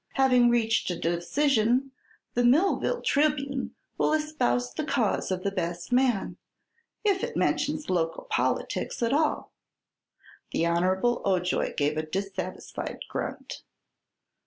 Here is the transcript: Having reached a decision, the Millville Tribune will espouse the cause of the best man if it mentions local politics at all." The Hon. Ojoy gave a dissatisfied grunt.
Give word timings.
Having 0.13 0.49
reached 0.49 0.89
a 0.89 0.97
decision, 0.99 1.91
the 2.33 2.43
Millville 2.43 3.03
Tribune 3.03 3.75
will 3.99 4.13
espouse 4.13 4.73
the 4.73 4.83
cause 4.83 5.29
of 5.29 5.43
the 5.43 5.51
best 5.51 5.91
man 5.91 6.37
if 7.03 7.23
it 7.23 7.37
mentions 7.37 7.87
local 7.87 8.23
politics 8.23 9.03
at 9.03 9.13
all." 9.13 9.51
The 10.53 10.65
Hon. 10.65 11.03
Ojoy 11.23 11.75
gave 11.77 11.97
a 11.97 12.03
dissatisfied 12.03 13.01
grunt. 13.09 13.61